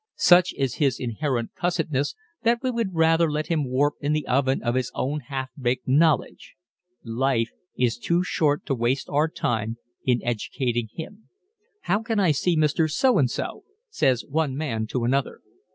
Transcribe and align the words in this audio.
Such 0.15 0.51
is 0.57 0.73
his 0.81 0.99
inherent 0.99 1.51
cussedness 1.53 2.15
that 2.41 2.63
we 2.63 2.71
would 2.71 2.95
rather 2.95 3.29
let 3.31 3.45
him 3.49 3.69
warp 3.69 3.93
in 4.01 4.13
the 4.13 4.25
oven 4.27 4.63
of 4.63 4.73
his 4.73 4.91
own 4.95 5.19
half 5.19 5.51
baked 5.55 5.87
knowledge. 5.87 6.55
Life 7.03 7.51
is 7.77 7.99
too 7.99 8.23
short 8.23 8.65
to 8.65 8.73
waste 8.73 9.09
our 9.09 9.27
time 9.29 9.77
in 10.03 10.19
educating 10.23 10.87
him. 10.95 11.29
"How 11.81 12.01
can 12.01 12.19
I 12.19 12.31
see 12.31 12.57
Mr. 12.57 12.89
So 12.89 13.19
and 13.19 13.29
so?" 13.29 13.63
says 13.91 14.25
one 14.27 14.57
man 14.57 14.87
to 14.87 15.03
another. 15.03 15.41